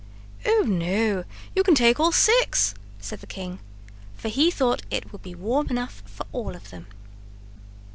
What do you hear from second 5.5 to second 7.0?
enough for all of them.